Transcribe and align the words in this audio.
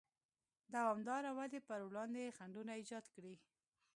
دوامداره 0.73 1.31
ودې 1.37 1.59
پر 1.67 1.79
وړاندې 1.87 2.35
خنډونه 2.37 2.73
ایجاد 2.79 3.05
کړي. 3.15 3.35